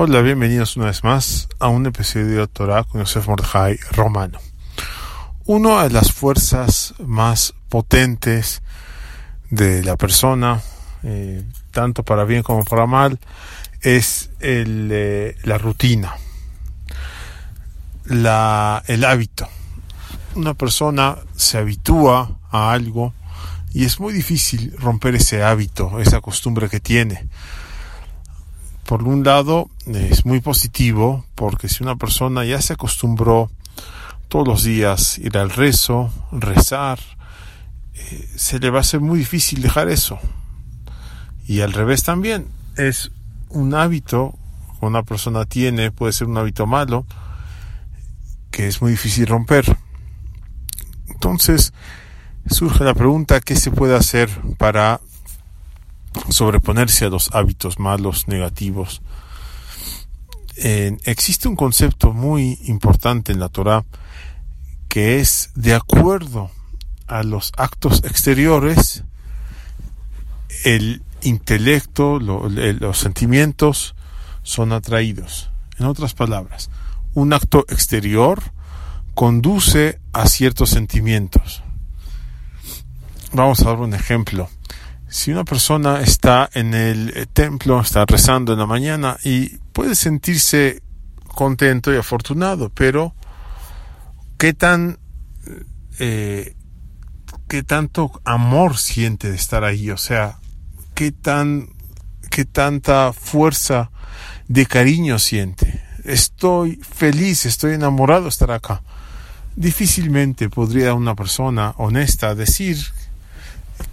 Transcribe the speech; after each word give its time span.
Hola, 0.00 0.22
bienvenidos 0.22 0.76
una 0.76 0.86
vez 0.86 1.02
más 1.02 1.48
a 1.58 1.66
un 1.66 1.84
episodio 1.84 2.42
de 2.42 2.46
Torah 2.46 2.84
con 2.84 3.00
Yosef 3.00 3.26
Mordechai 3.26 3.80
Romano. 3.90 4.38
Una 5.44 5.82
de 5.82 5.90
las 5.90 6.12
fuerzas 6.12 6.94
más 7.04 7.52
potentes 7.68 8.62
de 9.50 9.82
la 9.82 9.96
persona, 9.96 10.62
eh, 11.02 11.42
tanto 11.72 12.04
para 12.04 12.22
bien 12.22 12.44
como 12.44 12.62
para 12.62 12.86
mal, 12.86 13.18
es 13.80 14.30
el, 14.38 14.88
eh, 14.92 15.36
la 15.42 15.58
rutina, 15.58 16.14
el 18.08 19.04
hábito. 19.04 19.48
Una 20.36 20.54
persona 20.54 21.16
se 21.34 21.58
habitúa 21.58 22.38
a 22.52 22.70
algo 22.70 23.14
y 23.74 23.84
es 23.84 23.98
muy 23.98 24.12
difícil 24.12 24.76
romper 24.78 25.16
ese 25.16 25.42
hábito, 25.42 25.98
esa 25.98 26.20
costumbre 26.20 26.68
que 26.68 26.78
tiene 26.78 27.26
por 28.88 29.02
un 29.02 29.22
lado 29.22 29.68
es 29.86 30.24
muy 30.24 30.40
positivo 30.40 31.26
porque 31.34 31.68
si 31.68 31.82
una 31.82 31.96
persona 31.96 32.46
ya 32.46 32.62
se 32.62 32.72
acostumbró 32.72 33.50
todos 34.28 34.48
los 34.48 34.62
días 34.62 35.18
ir 35.18 35.36
al 35.36 35.50
rezo, 35.50 36.10
rezar, 36.32 36.98
eh, 37.92 38.28
se 38.36 38.58
le 38.58 38.70
va 38.70 38.80
a 38.80 38.84
ser 38.84 39.00
muy 39.00 39.18
difícil 39.18 39.60
dejar 39.60 39.90
eso. 39.90 40.18
Y 41.46 41.60
al 41.60 41.74
revés 41.74 42.02
también, 42.02 42.46
es 42.78 43.12
un 43.50 43.74
hábito 43.74 44.34
que 44.80 44.86
una 44.86 45.02
persona 45.02 45.44
tiene, 45.44 45.90
puede 45.90 46.14
ser 46.14 46.26
un 46.26 46.38
hábito 46.38 46.66
malo, 46.66 47.04
que 48.50 48.68
es 48.68 48.80
muy 48.80 48.92
difícil 48.92 49.26
romper. 49.26 49.76
Entonces 51.08 51.74
surge 52.48 52.84
la 52.84 52.94
pregunta, 52.94 53.40
¿qué 53.42 53.54
se 53.54 53.70
puede 53.70 53.94
hacer 53.94 54.30
para 54.56 55.02
sobreponerse 56.28 57.06
a 57.06 57.10
los 57.10 57.34
hábitos 57.34 57.78
malos, 57.78 58.28
negativos. 58.28 59.02
existe 60.56 61.48
un 61.48 61.56
concepto 61.56 62.12
muy 62.12 62.58
importante 62.64 63.32
en 63.32 63.38
la 63.38 63.48
Torah 63.48 63.84
que 64.88 65.20
es 65.20 65.50
de 65.54 65.74
acuerdo 65.74 66.50
a 67.06 67.22
los 67.22 67.52
actos 67.56 68.02
exteriores, 68.04 69.04
el 70.64 71.02
intelecto, 71.22 72.18
los 72.18 72.98
sentimientos 72.98 73.94
son 74.42 74.72
atraídos. 74.72 75.50
En 75.78 75.86
otras 75.86 76.14
palabras, 76.14 76.70
un 77.14 77.32
acto 77.32 77.64
exterior 77.68 78.42
conduce 79.14 80.00
a 80.12 80.26
ciertos 80.26 80.70
sentimientos. 80.70 81.62
Vamos 83.32 83.60
a 83.60 83.66
dar 83.66 83.78
un 83.78 83.94
ejemplo. 83.94 84.48
Si 85.10 85.32
una 85.32 85.44
persona 85.44 86.02
está 86.02 86.50
en 86.52 86.74
el 86.74 87.12
eh, 87.16 87.26
templo, 87.32 87.80
está 87.80 88.04
rezando 88.04 88.52
en 88.52 88.58
la 88.58 88.66
mañana 88.66 89.16
y 89.24 89.56
puede 89.72 89.94
sentirse 89.94 90.82
contento 91.34 91.92
y 91.92 91.96
afortunado, 91.96 92.68
pero 92.68 93.14
¿qué 94.36 94.52
tan 94.52 94.98
eh, 95.98 96.54
qué 97.48 97.62
tanto 97.62 98.20
amor 98.24 98.76
siente 98.76 99.30
de 99.30 99.36
estar 99.36 99.64
ahí? 99.64 99.90
O 99.90 99.96
sea, 99.96 100.40
qué 100.94 101.10
tan 101.10 101.70
qué 102.28 102.44
tanta 102.44 103.14
fuerza 103.14 103.90
de 104.46 104.66
cariño 104.66 105.18
siente. 105.18 105.82
Estoy 106.04 106.76
feliz, 106.82 107.46
estoy 107.46 107.74
enamorado 107.74 108.24
de 108.24 108.28
estar 108.28 108.50
acá. 108.50 108.82
Difícilmente 109.56 110.50
podría 110.50 110.92
una 110.92 111.14
persona 111.14 111.74
honesta 111.78 112.34
decir 112.34 112.76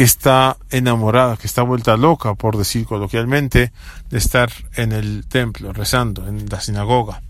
que 0.00 0.04
está 0.04 0.56
enamorada, 0.70 1.36
que 1.36 1.46
está 1.46 1.60
vuelta 1.60 1.94
loca, 1.94 2.34
por 2.34 2.56
decir 2.56 2.86
coloquialmente, 2.86 3.70
de 4.08 4.16
estar 4.16 4.50
en 4.76 4.92
el 4.92 5.26
templo, 5.28 5.74
rezando, 5.74 6.26
en 6.26 6.48
la 6.48 6.58
sinagoga. 6.58 7.20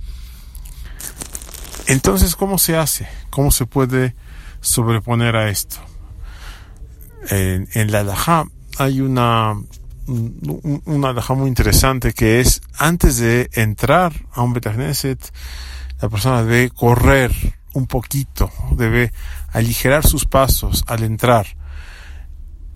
Entonces, 1.89 2.37
¿cómo 2.37 2.59
se 2.59 2.77
hace? 2.77 3.09
¿Cómo 3.29 3.51
se 3.51 3.67
puede 3.67 4.15
sobreponer 4.61 5.35
a 5.35 5.51
esto? 5.51 5.79
En, 7.29 7.91
la 7.91 7.99
alajá 7.99 8.45
hay 8.79 9.01
una, 9.01 9.61
una 10.07 11.13
muy 11.35 11.49
interesante 11.49 12.13
que 12.13 12.39
es, 12.39 12.63
antes 12.79 13.17
de 13.17 13.51
entrar 13.55 14.13
a 14.31 14.43
un 14.43 14.53
Betagneset, 14.53 15.19
la 16.01 16.09
persona 16.09 16.45
debe 16.45 16.71
correr 16.71 17.33
un 17.73 17.89
poquito, 17.89 18.49
debe 18.77 19.13
aligerar 19.51 20.07
sus 20.07 20.25
pasos 20.25 20.85
al 20.87 21.03
entrar 21.03 21.59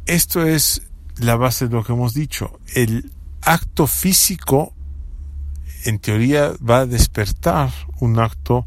esto 0.06 0.46
es 0.46 0.82
la 1.18 1.36
base 1.36 1.68
de 1.68 1.74
lo 1.74 1.84
que 1.84 1.92
hemos 1.92 2.14
dicho. 2.14 2.58
El 2.74 3.10
acto 3.42 3.86
físico, 3.86 4.72
en 5.84 5.98
teoría, 5.98 6.52
va 6.68 6.80
a 6.80 6.86
despertar 6.86 7.70
un 8.00 8.18
acto, 8.18 8.66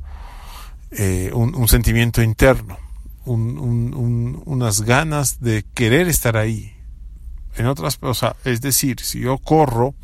eh, 0.92 1.32
un, 1.34 1.68
sentimiento 1.68 2.22
interno, 2.22 2.78
unas 3.26 4.82
ganas 4.82 5.42
de 5.42 5.66
querer 5.74 6.08
estar 6.08 6.38
ahí. 6.38 6.74
En 7.56 7.66
otras 7.66 7.98
cosas, 7.98 8.36
es 8.46 8.62
decir, 8.62 9.00
si 9.00 9.20
yo 9.20 9.40
corro 9.40 9.96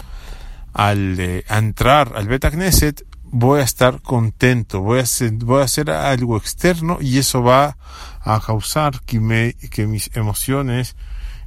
al 0.73 1.19
eh, 1.19 1.45
entrar 1.49 2.13
al 2.15 2.27
Beta 2.27 2.49
Knesset, 2.49 3.05
voy 3.35 3.61
a 3.61 3.63
estar 3.63 3.99
contento, 3.99 4.81
voy 4.81 4.99
a, 4.99 5.03
hacer, 5.03 5.31
voy 5.31 5.61
a 5.61 5.65
hacer 5.65 5.89
algo 5.89 6.37
externo 6.37 6.99
y 7.01 7.17
eso 7.17 7.41
va 7.41 7.77
a 8.21 8.39
causar 8.39 9.01
que, 9.01 9.19
me, 9.19 9.55
que 9.71 9.87
mis 9.87 10.15
emociones 10.15 10.95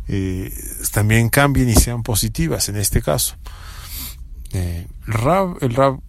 eh, 0.08 0.52
también 0.92 1.28
cambien 1.28 1.68
y 1.68 1.76
sean 1.76 2.02
positivas 2.02 2.68
en 2.68 2.76
este 2.76 3.00
caso. 3.02 3.36
Eh, 4.52 4.88
el, 5.06 5.12
Rab, 5.12 5.58
el 5.60 5.74
Rab 5.74 6.00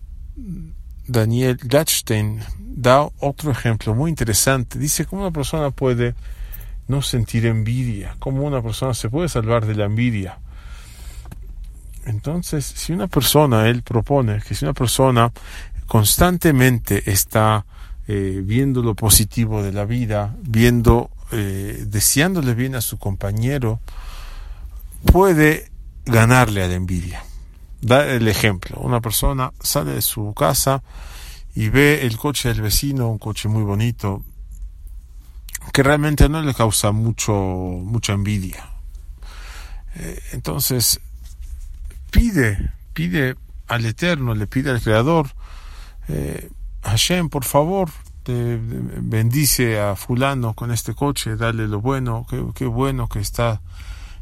Daniel 1.05 1.59
Gatstein 1.63 2.39
da 2.59 3.07
otro 3.19 3.51
ejemplo 3.51 3.93
muy 3.93 4.09
interesante. 4.09 4.79
Dice 4.79 5.05
cómo 5.05 5.21
una 5.21 5.31
persona 5.31 5.69
puede 5.69 6.15
no 6.87 7.03
sentir 7.03 7.45
envidia, 7.45 8.15
cómo 8.17 8.41
una 8.43 8.63
persona 8.63 8.95
se 8.95 9.09
puede 9.09 9.29
salvar 9.29 9.67
de 9.67 9.75
la 9.75 9.85
envidia. 9.85 10.39
Entonces, 12.07 12.65
si 12.65 12.93
una 12.93 13.07
persona, 13.07 13.67
él 13.67 13.83
propone 13.83 14.41
que 14.41 14.55
si 14.55 14.63
una 14.63 14.73
persona 14.73 15.29
constantemente 15.87 17.11
está 17.11 17.65
eh, 18.07 18.41
viendo 18.43 18.81
lo 18.81 18.95
positivo 18.95 19.61
de 19.61 19.73
la 19.73 19.83
vida, 19.83 20.33
viendo 20.41 21.09
eh, 21.31 21.83
deseándole 21.85 22.53
bien 22.53 22.75
a 22.75 22.81
su 22.81 22.97
compañero, 22.97 23.81
puede 25.11 25.69
ganarle 26.05 26.63
a 26.63 26.69
la 26.69 26.75
envidia. 26.75 27.23
Da 27.81 28.07
el 28.07 28.29
ejemplo, 28.29 28.79
una 28.79 29.01
persona 29.01 29.51
sale 29.59 29.91
de 29.91 30.01
su 30.01 30.33
casa 30.33 30.83
y 31.55 31.67
ve 31.67 32.05
el 32.05 32.15
coche 32.15 32.47
del 32.47 32.61
vecino, 32.61 33.09
un 33.09 33.17
coche 33.17 33.49
muy 33.49 33.63
bonito, 33.63 34.23
que 35.73 35.83
realmente 35.83 36.29
no 36.29 36.41
le 36.41 36.53
causa 36.53 36.93
mucho, 36.93 37.33
mucha 37.33 38.13
envidia. 38.13 38.69
Eh, 39.95 40.21
entonces, 40.31 41.01
pide, 42.11 42.71
pide 42.93 43.35
al 43.67 43.85
Eterno, 43.85 44.33
le 44.33 44.47
pide 44.47 44.71
al 44.71 44.81
Creador, 44.81 45.29
eh, 46.07 46.49
Hashem, 46.83 47.29
por 47.29 47.43
favor, 47.43 47.89
bendice 48.31 49.79
a 49.79 49.95
fulano 49.95 50.53
con 50.53 50.71
este 50.71 50.93
coche, 50.93 51.35
dale 51.35 51.67
lo 51.67 51.81
bueno, 51.81 52.25
qué, 52.55 52.65
bueno 52.65 53.07
que 53.07 53.19
está, 53.19 53.61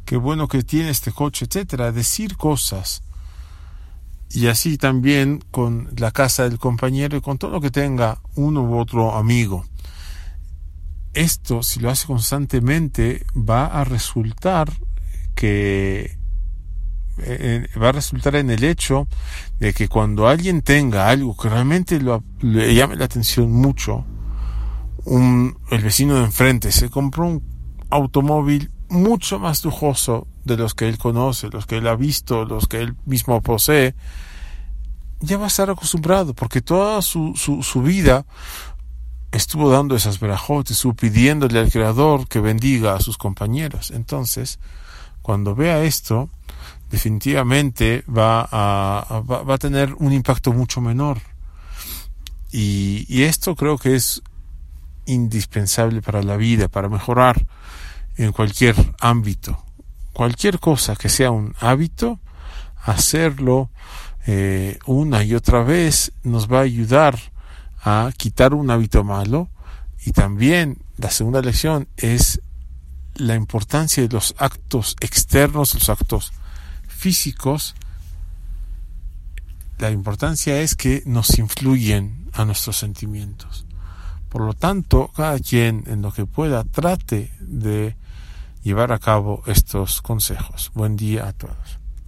qué 0.06 0.18
bueno 0.18 0.48
que 0.48 0.64
tiene 0.64 0.90
este 0.90 1.12
coche, 1.12 1.46
etcétera, 1.46 1.92
decir 1.92 2.38
cosas. 2.38 3.02
Y 4.32 4.48
así 4.48 4.78
también 4.78 5.44
con 5.52 5.90
la 5.98 6.12
casa 6.12 6.44
del 6.44 6.60
compañero 6.60 7.18
y 7.18 7.22
con 7.22 7.38
todo 7.38 7.52
lo 7.52 7.62
que 7.62 7.72
tenga 7.72 8.20
uno 8.36 8.64
u 8.64 8.78
otro 8.78 9.16
amigo. 9.16 9.66
Esto, 11.14 11.64
si 11.64 11.80
lo 11.80 11.90
hace 11.90 12.08
constantemente, 12.08 13.26
va 13.36 13.68
a 13.68 13.86
resultar 13.86 14.72
que 15.36 16.18
eh, 17.18 17.68
va 17.82 17.90
a 17.90 17.94
resultar 17.94 18.36
en 18.36 18.50
el 18.50 18.64
hecho 18.64 19.08
de 19.60 19.74
que 19.74 19.88
cuando 19.88 20.28
alguien 20.28 20.62
tenga 20.62 21.10
algo 21.10 21.36
que 21.36 21.50
realmente 21.50 22.00
lo, 22.00 22.24
le 22.42 22.74
llame 22.74 22.96
la 22.96 23.06
atención 23.06 23.52
mucho, 23.52 24.06
un, 25.06 25.58
el 25.72 25.82
vecino 25.82 26.16
de 26.16 26.26
enfrente 26.26 26.72
se 26.72 26.90
compró 26.90 27.28
un 27.28 27.44
automóvil 27.90 28.72
mucho 28.90 29.40
más 29.40 29.64
lujoso 29.64 30.28
de 30.44 30.58
los 30.58 30.74
que 30.74 30.88
él 30.88 30.98
conoce, 30.98 31.50
los 31.50 31.66
que 31.66 31.78
él 31.78 31.88
ha 31.88 31.96
visto, 31.96 32.46
los 32.46 32.68
que 32.68 32.82
él 32.82 32.96
mismo 33.06 33.42
posee, 33.42 33.96
ya 35.22 35.38
va 35.38 35.46
a 35.46 35.48
estar 35.48 35.70
acostumbrado, 35.70 36.34
porque 36.34 36.62
toda 36.62 37.02
su, 37.02 37.34
su, 37.36 37.64
su 37.64 37.82
vida 37.82 38.26
estuvo 39.32 39.70
dando 39.70 39.96
esas 39.96 40.20
verajotes, 40.20 40.78
estuvo 40.78 40.94
pidiéndole 40.94 41.60
al 41.60 41.72
Creador 41.72 42.28
que 42.28 42.40
bendiga 42.40 42.96
a 42.96 43.00
sus 43.00 43.18
compañeros. 43.18 43.92
Entonces, 43.92 44.60
cuando 45.22 45.56
vea 45.56 45.84
esto, 45.84 46.30
definitivamente 46.90 48.04
va 48.08 48.48
a, 48.52 49.22
va, 49.22 49.54
a 49.54 49.58
tener 49.58 49.94
un 49.96 50.14
impacto 50.14 50.54
mucho 50.54 50.82
menor. 50.82 51.20
Y, 52.52 53.24
esto 53.24 53.56
creo 53.56 53.78
que 53.78 53.96
es 53.96 54.22
indispensable 55.06 56.02
para 56.02 56.24
la 56.24 56.38
vida, 56.38 56.70
para 56.70 56.88
mejorar 56.88 57.46
en 58.18 58.32
cualquier 58.32 58.76
ámbito. 59.02 59.62
Cualquier 60.14 60.60
cosa 60.60 60.96
que 60.96 61.10
sea 61.10 61.32
un 61.32 61.54
hábito, 61.60 62.20
hacerlo 62.84 63.70
eh, 64.26 64.80
una 64.86 65.24
y 65.24 65.36
otra 65.36 65.64
vez 65.64 66.14
nos 66.24 66.52
va 66.52 66.60
a 66.60 66.64
ayudar 66.64 67.20
a 67.84 68.12
quitar 68.16 68.54
un 68.54 68.72
hábito 68.72 69.04
malo 69.04 69.50
y 70.06 70.12
también 70.12 70.78
la 70.98 71.12
segunda 71.12 71.42
lección 71.42 71.88
es 71.98 72.42
la 73.16 73.36
importancia 73.36 74.02
de 74.02 74.10
los 74.10 74.34
actos 74.38 74.96
externos, 75.02 75.74
los 75.74 75.90
actos 75.90 76.32
físicos. 77.06 77.76
La 79.78 79.92
importancia 79.92 80.60
es 80.62 80.74
que 80.74 81.04
nos 81.06 81.38
influyen 81.38 82.32
a 82.34 82.46
nuestros 82.46 82.78
sentimientos. 82.78 83.68
Por 84.28 84.42
lo 84.42 84.56
tanto, 84.56 85.12
cada 85.16 85.38
quien 85.38 85.84
en 85.86 86.02
lo 86.02 86.12
que 86.12 86.26
pueda 86.26 86.64
trate 86.64 87.32
de 87.40 87.96
llevar 88.64 88.92
a 88.92 88.98
cabo 88.98 89.44
estos 89.46 90.02
consejos. 90.02 90.72
Buen 90.74 90.96
día 90.96 91.28
a 91.28 91.34
todos. 91.34 91.85